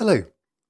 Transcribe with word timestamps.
Hello, 0.00 0.24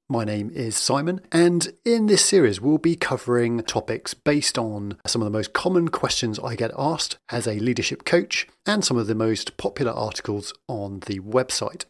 my 0.09 0.25
name 0.25 0.51
is 0.51 0.77
Simon, 0.77 1.21
and 1.31 1.73
in 1.85 2.07
this 2.07 2.25
series, 2.25 2.61
we'll 2.61 2.79
be 2.79 2.97
covering 2.97 3.63
topics 3.63 4.13
based 4.13 4.59
on 4.59 4.99
some 5.07 5.23
of 5.23 5.27
the 5.27 5.31
most 5.31 5.53
common 5.53 5.89
questions 5.89 6.41
I 6.41 6.57
get 6.57 6.73
asked 6.77 7.17
as 7.29 7.47
a 7.47 7.61
leadership 7.61 8.05
coach 8.05 8.49
and 8.67 8.85
some 8.85 8.97
of 8.97 9.07
the 9.07 9.15
most 9.15 9.57
popular 9.57 9.93
articles 9.93 10.53
on 10.67 10.99
the 11.07 11.21
website. 11.21 11.85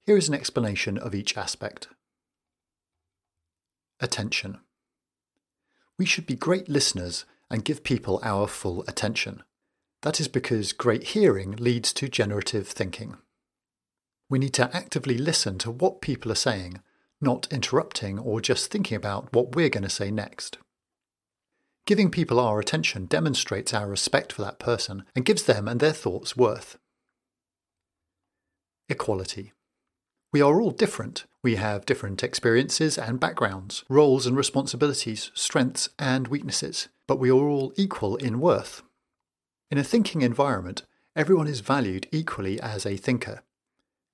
Here 0.05 0.17
is 0.17 0.27
an 0.27 0.35
explanation 0.35 0.97
of 0.97 1.16
each 1.16 1.38
aspect. 1.38 1.88
Attention. 4.00 4.59
We 5.97 6.05
should 6.05 6.25
be 6.25 6.35
great 6.35 6.67
listeners 6.67 7.25
and 7.50 7.66
give 7.66 7.83
people 7.83 8.19
our 8.23 8.47
full 8.47 8.83
attention. 8.88 9.44
That 10.02 10.19
is 10.19 10.28
because 10.28 10.73
great 10.73 11.03
hearing 11.09 11.55
leads 11.55 11.94
to 11.94 12.09
generative 12.09 12.67
thinking. 12.67 13.17
We 14.30 14.39
need 14.39 14.53
to 14.55 14.75
actively 14.75 15.17
listen 15.17 15.57
to 15.59 15.72
what 15.72 16.02
people 16.02 16.31
are 16.31 16.35
saying 16.35 16.81
not 17.22 17.47
interrupting 17.52 18.19
or 18.19 18.41
just 18.41 18.72
thinking 18.72 18.95
about 18.95 19.33
what 19.33 19.55
we're 19.55 19.69
going 19.69 19.83
to 19.83 19.89
say 19.89 20.11
next. 20.11 20.58
Giving 21.86 22.11
people 22.11 22.39
our 22.39 22.59
attention 22.59 23.05
demonstrates 23.05 23.73
our 23.73 23.88
respect 23.88 24.33
for 24.33 24.41
that 24.44 24.59
person 24.59 25.03
and 25.16 25.25
gives 25.25 25.44
them 25.44 25.67
and 25.67 25.80
their 25.80 25.94
thoughts 25.94 26.38
worth. 26.38 26.78
Equality. 28.88 29.53
We 30.33 30.41
are 30.41 30.61
all 30.61 30.72
different. 30.72 31.25
We 31.44 31.55
have 31.55 31.86
different 31.86 32.23
experiences 32.23 32.97
and 32.97 33.19
backgrounds, 33.19 33.83
roles 33.89 34.25
and 34.25 34.38
responsibilities, 34.38 35.31
strengths 35.33 35.89
and 36.00 36.28
weaknesses, 36.28 36.88
but 37.08 37.19
we 37.19 37.30
are 37.30 37.50
all 37.50 37.73
equal 37.75 38.16
in 38.16 38.39
worth. 38.39 38.83
In 39.69 39.78
a 39.78 39.83
thinking 39.83 40.22
environment, 40.22 40.83
everyone 41.16 41.47
is 41.47 41.59
valued 41.59 42.08
equally 42.11 42.59
as 42.61 42.85
a 42.85 42.95
thinker. 42.95 43.41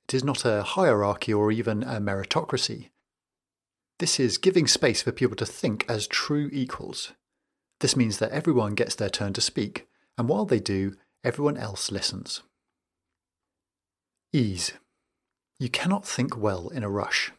It 0.07 0.15
is 0.15 0.23
not 0.23 0.45
a 0.45 0.63
hierarchy 0.63 1.33
or 1.33 1.51
even 1.51 1.83
a 1.83 1.99
meritocracy. 1.99 2.89
This 3.99 4.19
is 4.19 4.37
giving 4.37 4.67
space 4.67 5.01
for 5.01 5.11
people 5.11 5.35
to 5.37 5.45
think 5.45 5.85
as 5.89 6.05
true 6.07 6.49
equals. 6.53 7.13
This 7.79 7.95
means 7.95 8.19
that 8.19 8.31
everyone 8.31 8.75
gets 8.75 8.95
their 8.95 9.09
turn 9.09 9.33
to 9.33 9.41
speak, 9.41 9.87
and 10.17 10.29
while 10.29 10.45
they 10.45 10.59
do, 10.59 10.95
everyone 11.23 11.57
else 11.57 11.91
listens. 11.91 12.43
Ease. 14.31 14.73
You 15.59 15.69
cannot 15.69 16.07
think 16.07 16.37
well 16.37 16.69
in 16.69 16.83
a 16.83 16.89
rush. 16.89 17.31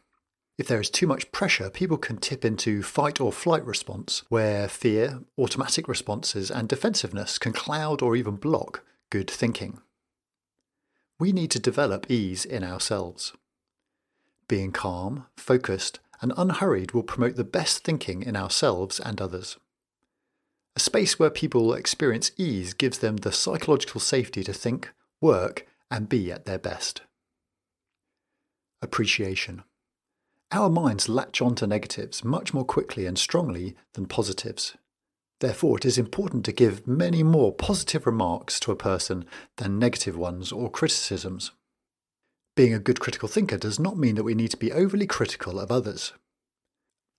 If 0.57 0.67
there 0.67 0.81
is 0.81 0.89
too 0.89 1.07
much 1.07 1.31
pressure, 1.31 1.69
people 1.69 1.97
can 1.97 2.17
tip 2.17 2.43
into 2.43 2.83
fight 2.83 3.21
or 3.21 3.31
flight 3.31 3.65
response, 3.65 4.23
where 4.27 4.67
fear, 4.67 5.21
automatic 5.37 5.87
responses, 5.87 6.51
and 6.51 6.67
defensiveness 6.67 7.37
can 7.37 7.53
cloud 7.53 8.01
or 8.01 8.17
even 8.17 8.35
block 8.35 8.83
good 9.09 9.29
thinking. 9.29 9.79
We 11.17 11.31
need 11.31 11.51
to 11.51 11.59
develop 11.59 12.09
ease 12.09 12.43
in 12.43 12.63
ourselves. 12.63 13.33
Being 14.49 14.71
calm, 14.71 15.25
focused, 15.37 15.99
and 16.21 16.33
unhurried 16.37 16.91
will 16.91 17.03
promote 17.03 17.35
the 17.35 17.43
best 17.43 17.83
thinking 17.83 18.23
in 18.23 18.35
ourselves 18.35 18.99
and 18.99 19.21
others. 19.21 19.57
A 20.75 20.79
space 20.79 21.19
where 21.19 21.29
people 21.29 21.73
experience 21.73 22.31
ease 22.37 22.73
gives 22.73 22.99
them 22.99 23.17
the 23.17 23.31
psychological 23.31 23.99
safety 23.99 24.43
to 24.43 24.53
think, 24.53 24.91
work, 25.21 25.67
and 25.91 26.07
be 26.07 26.31
at 26.31 26.45
their 26.45 26.59
best. 26.59 27.01
Appreciation. 28.81 29.63
Our 30.51 30.69
minds 30.69 31.09
latch 31.09 31.41
onto 31.41 31.67
negatives 31.67 32.23
much 32.23 32.53
more 32.53 32.65
quickly 32.65 33.05
and 33.05 33.17
strongly 33.17 33.75
than 33.93 34.05
positives. 34.05 34.75
Therefore, 35.39 35.77
it 35.77 35.85
is 35.85 35.97
important 35.97 36.43
to 36.45 36.51
give 36.51 36.87
many 36.87 37.23
more 37.23 37.53
positive 37.53 38.05
remarks 38.05 38.59
to 38.61 38.71
a 38.71 38.75
person 38.75 39.25
than 39.57 39.79
negative 39.79 40.17
ones 40.17 40.51
or 40.51 40.69
criticisms. 40.69 41.51
Being 42.59 42.73
a 42.73 42.79
good 42.79 42.99
critical 42.99 43.29
thinker 43.29 43.57
does 43.57 43.79
not 43.79 43.97
mean 43.97 44.15
that 44.15 44.25
we 44.25 44.35
need 44.35 44.51
to 44.51 44.57
be 44.57 44.73
overly 44.73 45.07
critical 45.07 45.61
of 45.61 45.71
others. 45.71 46.11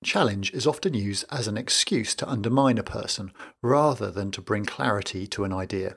Challenge 0.04 0.52
is 0.52 0.66
often 0.66 0.92
used 0.92 1.24
as 1.30 1.48
an 1.48 1.56
excuse 1.56 2.14
to 2.16 2.28
undermine 2.28 2.76
a 2.76 2.82
person 2.82 3.32
rather 3.62 4.10
than 4.10 4.30
to 4.32 4.42
bring 4.42 4.66
clarity 4.66 5.26
to 5.28 5.44
an 5.44 5.52
idea. 5.54 5.96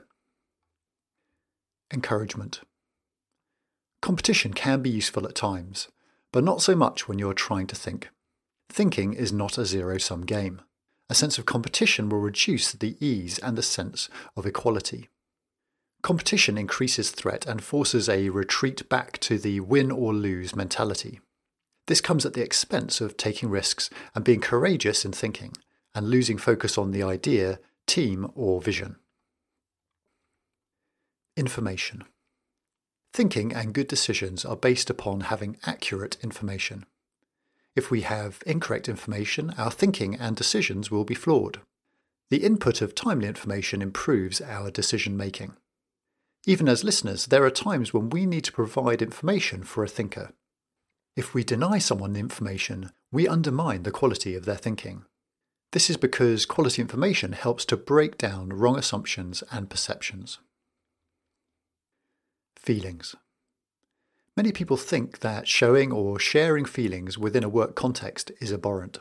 Encouragement. 1.92 2.62
Competition 4.00 4.54
can 4.54 4.80
be 4.80 4.88
useful 4.88 5.26
at 5.26 5.34
times, 5.34 5.88
but 6.32 6.42
not 6.42 6.62
so 6.62 6.74
much 6.74 7.06
when 7.06 7.18
you're 7.18 7.34
trying 7.34 7.66
to 7.66 7.76
think. 7.76 8.08
Thinking 8.70 9.12
is 9.12 9.30
not 9.30 9.58
a 9.58 9.66
zero 9.66 9.98
sum 9.98 10.22
game. 10.22 10.62
A 11.10 11.14
sense 11.14 11.36
of 11.36 11.44
competition 11.44 12.08
will 12.08 12.20
reduce 12.20 12.72
the 12.72 12.96
ease 12.98 13.38
and 13.40 13.58
the 13.58 13.62
sense 13.62 14.08
of 14.38 14.46
equality. 14.46 15.10
Competition 16.04 16.58
increases 16.58 17.10
threat 17.10 17.46
and 17.46 17.64
forces 17.64 18.10
a 18.10 18.28
retreat 18.28 18.86
back 18.90 19.18
to 19.20 19.38
the 19.38 19.60
win 19.60 19.90
or 19.90 20.12
lose 20.12 20.54
mentality. 20.54 21.18
This 21.86 22.02
comes 22.02 22.26
at 22.26 22.34
the 22.34 22.42
expense 22.42 23.00
of 23.00 23.16
taking 23.16 23.48
risks 23.48 23.88
and 24.14 24.22
being 24.22 24.42
courageous 24.42 25.06
in 25.06 25.12
thinking, 25.12 25.56
and 25.94 26.10
losing 26.10 26.36
focus 26.36 26.76
on 26.76 26.90
the 26.90 27.02
idea, 27.02 27.58
team, 27.86 28.30
or 28.34 28.60
vision. 28.60 28.96
Information. 31.38 32.04
Thinking 33.14 33.54
and 33.54 33.72
good 33.72 33.88
decisions 33.88 34.44
are 34.44 34.56
based 34.56 34.90
upon 34.90 35.20
having 35.32 35.56
accurate 35.64 36.18
information. 36.22 36.84
If 37.74 37.90
we 37.90 38.02
have 38.02 38.42
incorrect 38.44 38.90
information, 38.90 39.54
our 39.56 39.70
thinking 39.70 40.16
and 40.16 40.36
decisions 40.36 40.90
will 40.90 41.04
be 41.04 41.14
flawed. 41.14 41.62
The 42.28 42.44
input 42.44 42.82
of 42.82 42.94
timely 42.94 43.26
information 43.26 43.80
improves 43.80 44.42
our 44.42 44.70
decision 44.70 45.16
making. 45.16 45.56
Even 46.46 46.68
as 46.68 46.84
listeners, 46.84 47.26
there 47.26 47.44
are 47.44 47.50
times 47.50 47.94
when 47.94 48.10
we 48.10 48.26
need 48.26 48.44
to 48.44 48.52
provide 48.52 49.00
information 49.00 49.62
for 49.62 49.82
a 49.82 49.88
thinker. 49.88 50.32
If 51.16 51.32
we 51.32 51.44
deny 51.44 51.78
someone 51.78 52.12
the 52.12 52.20
information, 52.20 52.90
we 53.10 53.26
undermine 53.26 53.84
the 53.84 53.90
quality 53.90 54.34
of 54.34 54.44
their 54.44 54.56
thinking. 54.56 55.04
This 55.72 55.88
is 55.88 55.96
because 55.96 56.44
quality 56.44 56.82
information 56.82 57.32
helps 57.32 57.64
to 57.66 57.76
break 57.76 58.18
down 58.18 58.50
wrong 58.50 58.78
assumptions 58.78 59.42
and 59.50 59.70
perceptions. 59.70 60.38
Feelings. 62.56 63.14
Many 64.36 64.52
people 64.52 64.76
think 64.76 65.20
that 65.20 65.48
showing 65.48 65.92
or 65.92 66.18
sharing 66.18 66.64
feelings 66.64 67.16
within 67.16 67.44
a 67.44 67.48
work 67.48 67.74
context 67.74 68.32
is 68.40 68.52
abhorrent. 68.52 68.98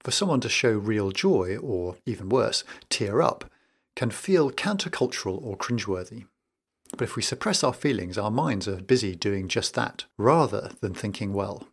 For 0.00 0.10
someone 0.10 0.40
to 0.40 0.48
show 0.48 0.72
real 0.72 1.10
joy, 1.10 1.56
or 1.56 1.96
even 2.06 2.28
worse, 2.28 2.64
tear 2.88 3.20
up, 3.20 3.50
can 3.96 4.10
feel 4.10 4.50
countercultural 4.50 5.42
or 5.42 5.56
cringeworthy. 5.56 6.26
But 6.92 7.02
if 7.02 7.16
we 7.16 7.22
suppress 7.22 7.62
our 7.62 7.72
feelings, 7.72 8.18
our 8.18 8.30
minds 8.30 8.66
are 8.66 8.80
busy 8.80 9.14
doing 9.14 9.48
just 9.48 9.74
that, 9.74 10.04
rather 10.18 10.72
than 10.80 10.94
thinking 10.94 11.32
well. 11.32 11.68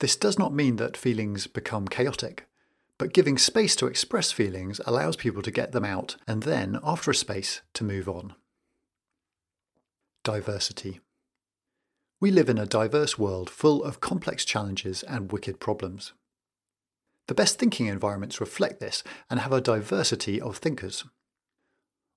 This 0.00 0.16
does 0.16 0.38
not 0.38 0.52
mean 0.52 0.76
that 0.76 0.96
feelings 0.96 1.46
become 1.46 1.88
chaotic, 1.88 2.48
but 2.98 3.12
giving 3.12 3.38
space 3.38 3.76
to 3.76 3.86
express 3.86 4.32
feelings 4.32 4.80
allows 4.86 5.16
people 5.16 5.42
to 5.42 5.50
get 5.50 5.72
them 5.72 5.84
out 5.84 6.16
and 6.26 6.42
then, 6.42 6.78
after 6.82 7.10
a 7.10 7.14
space, 7.14 7.60
to 7.74 7.84
move 7.84 8.08
on. 8.08 8.34
Diversity. 10.24 11.00
We 12.20 12.30
live 12.30 12.48
in 12.48 12.58
a 12.58 12.66
diverse 12.66 13.18
world 13.18 13.50
full 13.50 13.84
of 13.84 14.00
complex 14.00 14.44
challenges 14.44 15.02
and 15.02 15.30
wicked 15.30 15.60
problems. 15.60 16.14
The 17.28 17.34
best 17.34 17.58
thinking 17.58 17.86
environments 17.86 18.40
reflect 18.40 18.80
this 18.80 19.02
and 19.28 19.40
have 19.40 19.52
a 19.52 19.60
diversity 19.60 20.40
of 20.40 20.58
thinkers. 20.58 21.04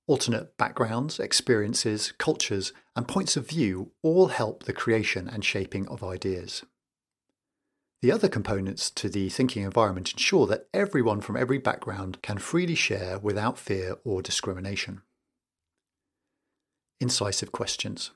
Alternate 0.08 0.58
backgrounds, 0.58 1.20
experiences, 1.20 2.14
cultures, 2.18 2.74
and 2.96 3.08
points 3.08 3.38
of 3.38 3.48
view 3.48 3.92
all 4.02 4.28
help 4.28 4.64
the 4.64 4.74
creation 4.74 5.28
and 5.28 5.46
shaping 5.46 5.88
of 5.88 6.04
ideas. 6.04 6.64
The 8.02 8.12
other 8.12 8.30
components 8.30 8.90
to 8.92 9.10
the 9.10 9.30
thinking 9.30 9.64
environment 9.64 10.14
ensure 10.14 10.48
that 10.48 10.68
everyone 10.74 11.22
from 11.22 11.36
every 11.36 11.58
background 11.58 12.22
can 12.22 12.38
freely 12.38 12.76
share 12.76 13.20
without 13.20 13.60
fear 13.60 13.98
or 14.06 14.22
discrimination. 14.22 15.02
Incisive 17.02 17.52
questions. 17.52 18.12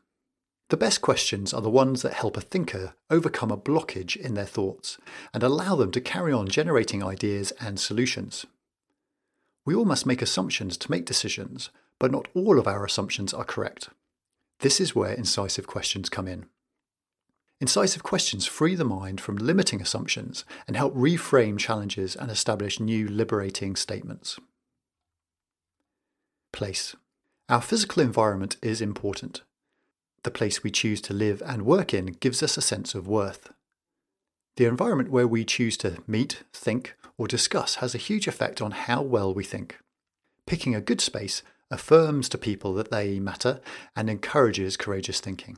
The 0.73 0.77
best 0.77 1.01
questions 1.01 1.53
are 1.53 1.61
the 1.61 1.69
ones 1.69 2.01
that 2.01 2.13
help 2.13 2.35
a 2.35 2.41
thinker 2.41 2.95
overcome 3.11 3.51
a 3.51 3.57
blockage 3.57 4.15
in 4.15 4.33
their 4.33 4.43
thoughts 4.43 4.97
and 5.31 5.43
allow 5.43 5.75
them 5.75 5.91
to 5.91 6.01
carry 6.01 6.33
on 6.33 6.47
generating 6.47 7.03
ideas 7.03 7.53
and 7.59 7.79
solutions. 7.79 8.47
We 9.67 9.75
all 9.75 9.85
must 9.85 10.07
make 10.07 10.23
assumptions 10.23 10.75
to 10.77 10.89
make 10.89 11.05
decisions, 11.05 11.69
but 11.99 12.11
not 12.11 12.27
all 12.33 12.57
of 12.57 12.67
our 12.67 12.83
assumptions 12.83 13.35
are 13.35 13.43
correct. 13.43 13.89
This 14.61 14.81
is 14.81 14.95
where 14.95 15.13
incisive 15.13 15.67
questions 15.67 16.09
come 16.09 16.27
in. 16.27 16.47
Incisive 17.61 18.01
questions 18.01 18.47
free 18.47 18.73
the 18.73 18.83
mind 18.83 19.21
from 19.21 19.37
limiting 19.37 19.79
assumptions 19.79 20.43
and 20.65 20.75
help 20.75 20.95
reframe 20.95 21.59
challenges 21.59 22.15
and 22.15 22.31
establish 22.31 22.79
new 22.79 23.07
liberating 23.07 23.75
statements. 23.75 24.39
Place. 26.51 26.95
Our 27.47 27.61
physical 27.61 28.01
environment 28.01 28.57
is 28.63 28.81
important. 28.81 29.43
The 30.23 30.31
place 30.31 30.63
we 30.63 30.71
choose 30.71 31.01
to 31.01 31.13
live 31.13 31.41
and 31.45 31.65
work 31.65 31.93
in 31.93 32.07
gives 32.07 32.41
us 32.41 32.57
a 32.57 32.61
sense 32.61 32.95
of 32.95 33.07
worth. 33.07 33.51
The 34.55 34.65
environment 34.65 35.11
where 35.11 35.27
we 35.27 35.43
choose 35.43 35.77
to 35.77 35.97
meet, 36.07 36.43
think, 36.53 36.95
or 37.17 37.27
discuss 37.27 37.75
has 37.75 37.93
a 37.93 37.99
huge 37.99 38.27
effect 38.27 38.61
on 38.61 38.71
how 38.71 39.01
well 39.01 39.33
we 39.33 39.43
think. 39.43 39.79
Picking 40.45 40.75
a 40.75 40.81
good 40.81 41.01
space 41.01 41.41
affirms 41.71 42.29
to 42.29 42.37
people 42.37 42.73
that 42.75 42.91
they 42.91 43.19
matter 43.19 43.59
and 43.95 44.09
encourages 44.09 44.77
courageous 44.77 45.19
thinking. 45.19 45.57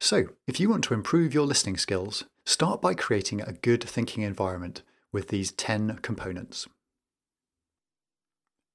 So, 0.00 0.30
if 0.46 0.60
you 0.60 0.68
want 0.68 0.84
to 0.84 0.94
improve 0.94 1.32
your 1.32 1.46
listening 1.46 1.76
skills, 1.76 2.24
start 2.44 2.82
by 2.82 2.94
creating 2.94 3.40
a 3.40 3.52
good 3.52 3.82
thinking 3.82 4.22
environment 4.22 4.82
with 5.12 5.28
these 5.28 5.52
10 5.52 6.00
components. 6.02 6.66